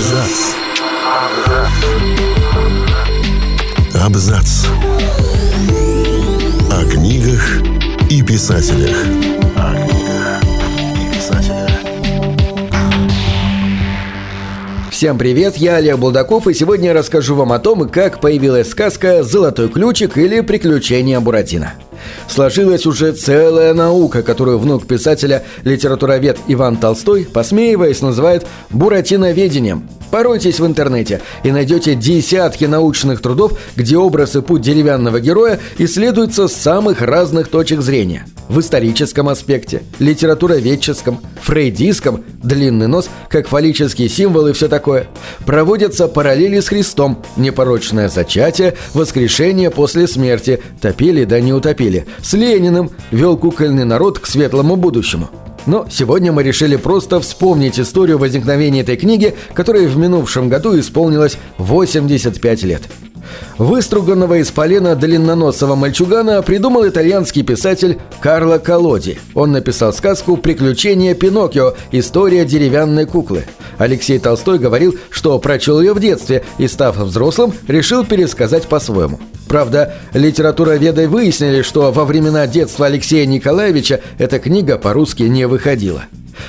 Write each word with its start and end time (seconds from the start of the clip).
Абзац. 0.00 0.54
Абзац. 4.02 4.66
О 6.72 6.90
книгах 6.90 7.60
и 8.08 8.22
писателях. 8.22 8.96
О 9.56 9.74
книгах 9.74 10.42
и 10.96 11.14
писателях. 11.14 11.70
Всем 14.90 15.18
привет, 15.18 15.58
я 15.58 15.76
Олег 15.76 15.98
Булдаков, 15.98 16.48
и 16.48 16.54
сегодня 16.54 16.88
я 16.88 16.94
расскажу 16.94 17.34
вам 17.34 17.52
о 17.52 17.58
том, 17.58 17.86
как 17.86 18.20
появилась 18.20 18.70
сказка 18.70 19.22
«Золотой 19.22 19.68
ключик» 19.68 20.16
или 20.16 20.40
«Приключения 20.40 21.20
Буратино». 21.20 21.74
Сложилась 22.28 22.86
уже 22.86 23.12
целая 23.12 23.74
наука, 23.74 24.22
которую 24.22 24.58
внук 24.58 24.86
писателя, 24.86 25.44
литературовед 25.64 26.38
Иван 26.48 26.76
Толстой, 26.76 27.24
посмеиваясь, 27.24 28.02
называет 28.02 28.46
«буратиноведением». 28.70 29.88
Поройтесь 30.10 30.58
в 30.58 30.66
интернете 30.66 31.22
и 31.44 31.52
найдете 31.52 31.94
десятки 31.94 32.64
научных 32.64 33.22
трудов, 33.22 33.58
где 33.76 33.96
образ 33.96 34.34
и 34.34 34.40
путь 34.40 34.62
деревянного 34.62 35.20
героя 35.20 35.60
исследуются 35.78 36.48
с 36.48 36.52
самых 36.52 37.00
разных 37.00 37.48
точек 37.48 37.80
зрения. 37.80 38.26
В 38.50 38.58
историческом 38.58 39.28
аспекте, 39.28 39.84
литературоведческом, 40.00 41.20
фрейдистском, 41.40 42.24
длинный 42.42 42.88
нос, 42.88 43.08
как 43.28 43.46
фаллический 43.46 44.08
символ 44.08 44.48
и 44.48 44.52
все 44.52 44.66
такое. 44.66 45.06
Проводятся 45.46 46.08
параллели 46.08 46.58
с 46.58 46.66
Христом, 46.66 47.22
непорочное 47.36 48.08
зачатие, 48.08 48.74
воскрешение 48.92 49.70
после 49.70 50.08
смерти, 50.08 50.60
топили 50.80 51.22
да 51.22 51.38
не 51.38 51.52
утопили, 51.52 52.06
с 52.22 52.32
Лениным, 52.32 52.90
вел 53.12 53.36
кукольный 53.36 53.84
народ 53.84 54.18
к 54.18 54.26
светлому 54.26 54.74
будущему. 54.74 55.30
Но 55.66 55.86
сегодня 55.88 56.32
мы 56.32 56.42
решили 56.42 56.74
просто 56.74 57.20
вспомнить 57.20 57.78
историю 57.78 58.18
возникновения 58.18 58.80
этой 58.80 58.96
книги, 58.96 59.36
которой 59.54 59.86
в 59.86 59.96
минувшем 59.96 60.48
году 60.48 60.76
исполнилось 60.76 61.38
85 61.58 62.62
лет. 62.64 62.82
Выструганного 63.58 64.38
из 64.38 64.50
полена 64.50 64.94
длинноносого 64.96 65.74
мальчугана 65.74 66.42
придумал 66.42 66.88
итальянский 66.88 67.42
писатель 67.42 67.98
Карло 68.20 68.58
Колоди. 68.58 69.18
Он 69.34 69.52
написал 69.52 69.92
сказку 69.92 70.36
«Приключения 70.36 71.14
Пиноккио. 71.14 71.74
История 71.92 72.44
деревянной 72.44 73.06
куклы». 73.06 73.44
Алексей 73.78 74.18
Толстой 74.18 74.58
говорил, 74.58 74.98
что 75.10 75.38
прочел 75.38 75.80
ее 75.80 75.94
в 75.94 76.00
детстве 76.00 76.44
и, 76.58 76.68
став 76.68 76.96
взрослым, 76.98 77.54
решил 77.66 78.04
пересказать 78.04 78.66
по-своему. 78.66 79.18
Правда, 79.48 79.94
литературоведы 80.14 81.08
выяснили, 81.08 81.62
что 81.62 81.90
во 81.90 82.04
времена 82.04 82.46
детства 82.46 82.86
Алексея 82.86 83.26
Николаевича 83.26 84.00
эта 84.18 84.38
книга 84.38 84.78
по-русски 84.78 85.24
не 85.24 85.46
выходила. 85.46 86.04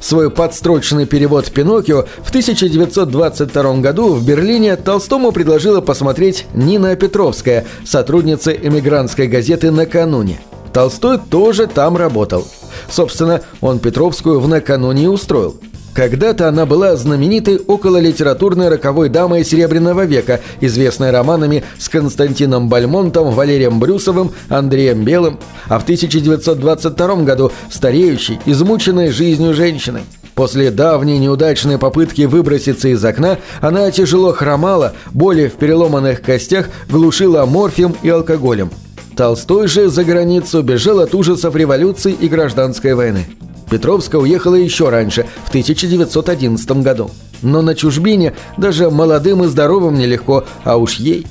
Свой 0.00 0.30
подстрочный 0.30 1.06
перевод 1.06 1.50
«Пиноккио» 1.50 2.06
в 2.22 2.28
1922 2.28 3.76
году 3.76 4.14
в 4.14 4.24
Берлине 4.24 4.76
Толстому 4.76 5.32
предложила 5.32 5.80
посмотреть 5.80 6.46
Нина 6.54 6.96
Петровская, 6.96 7.66
сотрудница 7.84 8.52
эмигрантской 8.52 9.26
газеты 9.26 9.70
«Накануне». 9.70 10.40
Толстой 10.72 11.18
тоже 11.18 11.66
там 11.66 11.96
работал. 11.96 12.46
Собственно, 12.90 13.42
он 13.60 13.78
Петровскую 13.78 14.40
в 14.40 14.48
«Накануне» 14.48 15.08
устроил– 15.08 15.56
когда-то 15.94 16.48
она 16.48 16.66
была 16.66 16.96
знаменитой 16.96 17.58
окололитературной 17.58 18.68
роковой 18.68 19.08
дамой 19.08 19.44
Серебряного 19.44 20.04
века, 20.04 20.40
известной 20.60 21.12
романами 21.12 21.64
с 21.78 21.88
Константином 21.88 22.68
Бальмонтом, 22.68 23.30
Валерием 23.30 23.78
Брюсовым, 23.78 24.32
Андреем 24.48 25.04
Белым, 25.04 25.38
а 25.68 25.78
в 25.78 25.84
1922 25.84 27.16
году 27.22 27.52
стареющей, 27.70 28.40
измученной 28.44 29.10
жизнью 29.10 29.54
женщиной. 29.54 30.02
После 30.34 30.72
давней 30.72 31.18
неудачной 31.18 31.78
попытки 31.78 32.22
выброситься 32.22 32.88
из 32.88 33.04
окна, 33.04 33.38
она 33.60 33.88
тяжело 33.92 34.32
хромала, 34.32 34.94
боли 35.12 35.46
в 35.46 35.52
переломанных 35.58 36.22
костях 36.22 36.68
глушила 36.88 37.46
морфием 37.46 37.94
и 38.02 38.08
алкоголем. 38.08 38.70
Толстой 39.16 39.68
же 39.68 39.88
за 39.88 40.02
границу 40.02 40.62
бежал 40.62 40.98
от 40.98 41.14
ужасов 41.14 41.54
революции 41.54 42.12
и 42.12 42.26
гражданской 42.26 42.94
войны. 42.94 43.26
Петровская 43.70 44.20
уехала 44.20 44.54
еще 44.54 44.88
раньше, 44.88 45.26
в 45.44 45.48
1911 45.48 46.82
году. 46.82 47.10
Но 47.42 47.62
на 47.62 47.74
чужбине 47.74 48.34
даже 48.56 48.90
молодым 48.90 49.44
и 49.44 49.48
здоровым 49.48 49.98
нелегко, 49.98 50.44
а 50.64 50.76
уж 50.76 50.94
ей. 50.94 51.26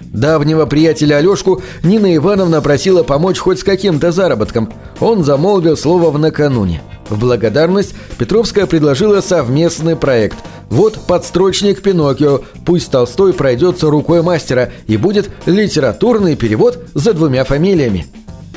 Давнего 0.00 0.64
приятеля 0.64 1.16
Алешку 1.16 1.62
Нина 1.82 2.16
Ивановна 2.16 2.62
просила 2.62 3.02
помочь 3.02 3.38
хоть 3.38 3.60
с 3.60 3.64
каким-то 3.64 4.10
заработком. 4.10 4.72
Он 5.00 5.22
замолвил 5.22 5.76
слово 5.76 6.10
в 6.10 6.18
накануне. 6.18 6.82
В 7.10 7.18
благодарность 7.18 7.94
Петровская 8.18 8.66
предложила 8.66 9.20
совместный 9.20 9.96
проект. 9.96 10.38
Вот 10.70 10.98
подстрочник 11.06 11.82
Пиноккио, 11.82 12.40
пусть 12.64 12.90
Толстой 12.90 13.32
пройдется 13.32 13.90
рукой 13.90 14.22
мастера 14.22 14.70
и 14.86 14.96
будет 14.96 15.30
литературный 15.46 16.36
перевод 16.36 16.78
за 16.94 17.12
двумя 17.12 17.44
фамилиями. 17.44 18.06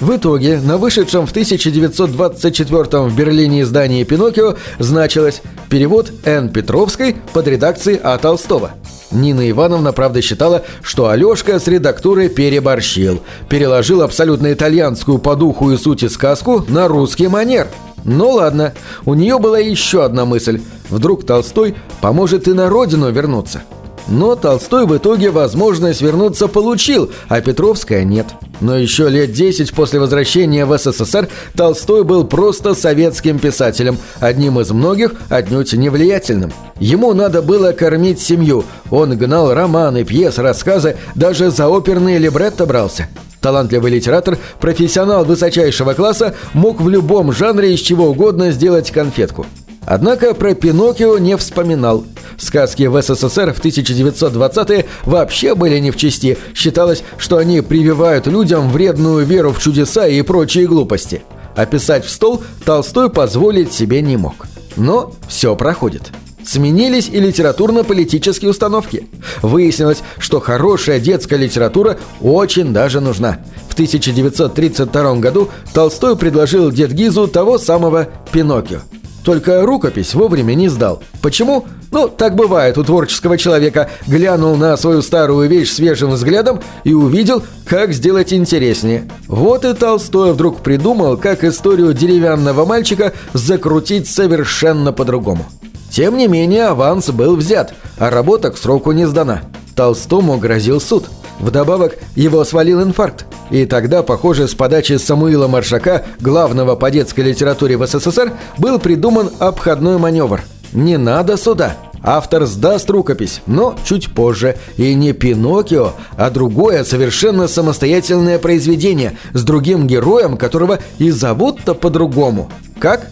В 0.01 0.15
итоге 0.15 0.59
на 0.59 0.79
вышедшем 0.79 1.27
в 1.27 1.29
1924 1.29 3.03
в 3.03 3.15
Берлине 3.15 3.61
издании 3.61 4.03
«Пиноккио» 4.03 4.55
значилось 4.79 5.43
«Перевод 5.69 6.11
Н. 6.25 6.49
Петровской 6.49 7.15
под 7.33 7.47
редакцией 7.47 7.99
А. 8.01 8.17
Толстого». 8.17 8.71
Нина 9.11 9.47
Ивановна, 9.47 9.93
правда, 9.93 10.23
считала, 10.23 10.63
что 10.81 11.09
Алешка 11.09 11.59
с 11.59 11.67
редактурой 11.67 12.29
переборщил, 12.29 13.21
переложил 13.47 14.01
абсолютно 14.01 14.51
итальянскую 14.51 15.19
по 15.19 15.35
духу 15.35 15.69
и 15.69 15.77
сути 15.77 16.07
сказку 16.07 16.65
на 16.67 16.87
русский 16.87 17.27
манер. 17.27 17.67
Ну 18.03 18.31
ладно, 18.31 18.73
у 19.05 19.13
нее 19.13 19.37
была 19.37 19.59
еще 19.59 20.03
одна 20.03 20.25
мысль. 20.25 20.61
Вдруг 20.89 21.27
Толстой 21.27 21.75
поможет 22.01 22.47
и 22.47 22.53
на 22.53 22.69
родину 22.69 23.11
вернуться. 23.11 23.61
Но 24.07 24.35
Толстой 24.35 24.85
в 24.85 24.97
итоге 24.97 25.29
возможность 25.29 26.01
вернуться 26.01 26.47
получил, 26.47 27.11
а 27.27 27.41
Петровская 27.41 28.03
нет. 28.03 28.27
Но 28.59 28.77
еще 28.77 29.09
лет 29.09 29.31
10 29.31 29.73
после 29.73 29.99
возвращения 29.99 30.65
в 30.65 30.77
СССР 30.77 31.29
Толстой 31.55 32.03
был 32.03 32.25
просто 32.25 32.73
советским 32.73 33.39
писателем, 33.39 33.97
одним 34.19 34.59
из 34.59 34.71
многих, 34.71 35.13
отнюдь 35.29 35.73
не 35.73 35.89
влиятельным. 35.89 36.51
Ему 36.79 37.13
надо 37.13 37.41
было 37.41 37.71
кормить 37.71 38.19
семью. 38.19 38.63
Он 38.89 39.17
гнал 39.17 39.53
романы, 39.53 40.03
пьесы, 40.03 40.41
рассказы, 40.41 40.97
даже 41.15 41.51
за 41.51 41.67
оперные 41.67 42.17
либретто 42.17 42.65
брался. 42.65 43.07
Талантливый 43.41 43.91
литератор, 43.91 44.37
профессионал 44.59 45.25
высочайшего 45.25 45.93
класса, 45.93 46.35
мог 46.53 46.79
в 46.79 46.87
любом 46.87 47.31
жанре 47.31 47.73
из 47.73 47.79
чего 47.79 48.07
угодно 48.07 48.51
сделать 48.51 48.91
конфетку. 48.91 49.47
Однако 49.85 50.33
про 50.33 50.53
Пиноккио 50.53 51.17
не 51.17 51.35
вспоминал. 51.37 52.05
Сказки 52.37 52.83
в 52.83 53.01
СССР 53.01 53.53
в 53.53 53.63
1920-е 53.63 54.85
вообще 55.03 55.55
были 55.55 55.79
не 55.79 55.91
в 55.91 55.97
чести. 55.97 56.37
Считалось, 56.53 57.03
что 57.17 57.37
они 57.37 57.61
прививают 57.61 58.27
людям 58.27 58.69
вредную 58.69 59.25
веру 59.25 59.51
в 59.51 59.59
чудеса 59.59 60.07
и 60.07 60.21
прочие 60.21 60.67
глупости. 60.67 61.23
А 61.55 61.65
писать 61.65 62.05
в 62.05 62.09
стол 62.09 62.43
Толстой 62.65 63.09
позволить 63.09 63.73
себе 63.73 64.01
не 64.01 64.17
мог. 64.17 64.47
Но 64.75 65.13
все 65.27 65.55
проходит. 65.55 66.11
Сменились 66.43 67.07
и 67.09 67.19
литературно-политические 67.19 68.49
установки. 68.49 69.07
Выяснилось, 69.41 70.01
что 70.17 70.39
хорошая 70.39 70.99
детская 70.99 71.37
литература 71.37 71.99
очень 72.19 72.73
даже 72.73 72.99
нужна. 72.99 73.39
В 73.69 73.73
1932 73.73 75.15
году 75.15 75.49
Толстой 75.73 76.17
предложил 76.17 76.71
Дед 76.71 76.93
Гизу 76.93 77.27
того 77.27 77.57
самого 77.57 78.07
Пиноккио. 78.31 78.79
Только 79.23 79.61
рукопись 79.65 80.13
вовремя 80.13 80.53
не 80.53 80.67
сдал. 80.69 81.01
Почему? 81.21 81.65
Ну, 81.91 82.07
так 82.07 82.35
бывает 82.35 82.77
у 82.77 82.83
творческого 82.83 83.37
человека. 83.37 83.89
Глянул 84.07 84.55
на 84.55 84.77
свою 84.77 85.01
старую 85.01 85.49
вещь 85.49 85.71
свежим 85.71 86.11
взглядом 86.11 86.61
и 86.83 86.93
увидел, 86.93 87.43
как 87.65 87.93
сделать 87.93 88.33
интереснее. 88.33 89.09
Вот 89.27 89.65
и 89.65 89.73
Толстой 89.73 90.33
вдруг 90.33 90.61
придумал, 90.61 91.17
как 91.17 91.43
историю 91.43 91.93
деревянного 91.93 92.65
мальчика 92.65 93.13
закрутить 93.33 94.09
совершенно 94.09 94.93
по-другому. 94.93 95.45
Тем 95.91 96.17
не 96.17 96.27
менее, 96.27 96.67
аванс 96.67 97.09
был 97.09 97.35
взят, 97.35 97.73
а 97.97 98.09
работа 98.09 98.49
к 98.51 98.57
сроку 98.57 98.93
не 98.93 99.05
сдана. 99.05 99.41
Толстому 99.81 100.37
грозил 100.37 100.79
суд. 100.79 101.09
Вдобавок, 101.39 101.97
его 102.13 102.45
свалил 102.45 102.83
инфаркт. 102.83 103.25
И 103.49 103.65
тогда, 103.65 104.03
похоже, 104.03 104.47
с 104.47 104.53
подачи 104.53 104.97
Самуила 104.97 105.47
Маршака, 105.47 106.05
главного 106.19 106.75
по 106.75 106.91
детской 106.91 107.21
литературе 107.21 107.77
в 107.77 107.87
СССР, 107.87 108.31
был 108.59 108.77
придуман 108.77 109.31
обходной 109.39 109.97
маневр. 109.97 110.43
Не 110.71 110.97
надо 110.97 111.35
суда. 111.35 111.77
Автор 112.03 112.45
сдаст 112.45 112.91
рукопись, 112.91 113.41
но 113.47 113.75
чуть 113.83 114.13
позже. 114.13 114.55
И 114.77 114.93
не 114.93 115.13
Пиноккио, 115.13 115.93
а 116.15 116.29
другое 116.29 116.83
совершенно 116.83 117.47
самостоятельное 117.47 118.37
произведение 118.37 119.17
с 119.33 119.43
другим 119.43 119.87
героем, 119.87 120.37
которого 120.37 120.77
и 120.99 121.09
зовут-то 121.09 121.73
по-другому. 121.73 122.51
Как? 122.79 123.07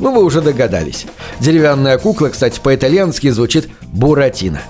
Ну, 0.00 0.12
вы 0.12 0.24
уже 0.24 0.40
догадались. 0.40 1.06
Деревянная 1.38 1.96
кукла, 1.96 2.26
кстати, 2.26 2.58
по-итальянски 2.60 3.30
звучит 3.30 3.68
«Буратино». 3.92 4.62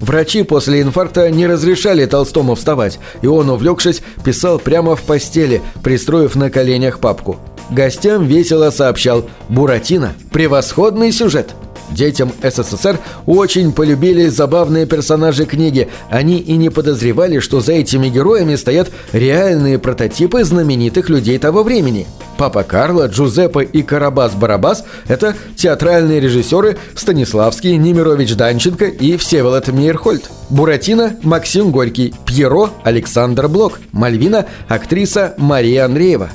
Врачи 0.00 0.42
после 0.42 0.82
инфаркта 0.82 1.30
не 1.30 1.46
разрешали 1.46 2.06
Толстому 2.06 2.54
вставать, 2.54 2.98
и 3.22 3.26
он, 3.26 3.48
увлекшись, 3.50 4.02
писал 4.24 4.58
прямо 4.58 4.94
в 4.94 5.02
постели, 5.02 5.62
пристроив 5.82 6.36
на 6.36 6.50
коленях 6.50 7.00
папку. 7.00 7.36
Гостям 7.70 8.26
весело 8.26 8.70
сообщал 8.70 9.24
«Буратино– 9.48 10.14
превосходный 10.32 11.12
сюжет». 11.12 11.54
Детям 11.90 12.32
СССР 12.42 12.98
очень 13.26 13.72
полюбили 13.72 14.28
забавные 14.28 14.86
персонажи 14.86 15.44
книги. 15.44 15.88
Они 16.10 16.38
и 16.38 16.56
не 16.56 16.70
подозревали, 16.70 17.38
что 17.38 17.60
за 17.60 17.72
этими 17.72 18.08
героями 18.08 18.56
стоят 18.56 18.90
реальные 19.12 19.78
прототипы 19.78 20.44
знаменитых 20.44 21.08
людей 21.08 21.38
того 21.38 21.62
времени. 21.62 22.06
Папа 22.38 22.64
Карло, 22.64 23.06
Джузеппе 23.06 23.62
и 23.62 23.82
Карабас-Барабас– 23.82 24.84
это 25.08 25.34
театральные 25.56 26.20
режиссеры 26.20 26.76
Станиславский, 26.94 27.76
Немирович 27.76 28.34
Данченко 28.34 28.86
и 28.86 29.16
Всеволод 29.16 29.68
Мейерхольд. 29.68 30.30
Буратино– 30.50 31.16
Максим 31.22 31.70
Горький, 31.70 32.14
Пьеро– 32.26 32.70
Александр 32.84 33.48
Блок, 33.48 33.80
Мальвина– 33.92 34.46
актриса 34.68 35.34
Мария 35.38 35.86
Андреева. 35.86 36.30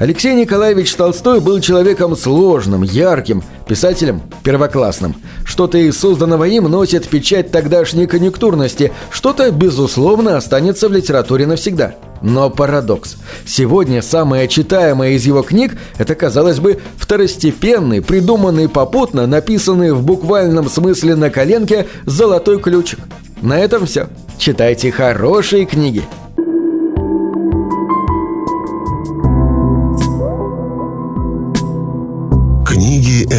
Алексей 0.00 0.34
Николаевич 0.34 0.94
Толстой 0.94 1.40
был 1.40 1.60
человеком 1.60 2.16
сложным, 2.16 2.82
ярким, 2.84 3.44
писателем 3.68 4.22
первоклассным. 4.42 5.14
Что-то 5.44 5.76
из 5.76 5.98
созданного 5.98 6.44
им 6.44 6.64
носит 6.64 7.06
печать 7.06 7.50
тогдашней 7.50 8.06
конъюнктурности, 8.06 8.92
что-то, 9.10 9.50
безусловно, 9.50 10.38
останется 10.38 10.88
в 10.88 10.92
литературе 10.92 11.46
навсегда. 11.46 11.96
Но 12.22 12.48
парадокс. 12.48 13.16
Сегодня 13.44 14.00
самое 14.00 14.48
читаемое 14.48 15.10
из 15.10 15.26
его 15.26 15.42
книг– 15.42 15.76
это, 15.98 16.14
казалось 16.14 16.60
бы, 16.60 16.80
второстепенный, 16.96 18.00
придуманный 18.00 18.70
попутно, 18.70 19.26
написанный 19.26 19.92
в 19.92 20.02
буквальном 20.02 20.70
смысле 20.70 21.14
на 21.14 21.28
коленке 21.28 21.88
«золотой 22.06 22.58
ключик». 22.58 23.00
На 23.42 23.58
этом 23.58 23.84
все. 23.84 24.08
Читайте 24.38 24.90
хорошие 24.92 25.66
книги. 25.66 26.04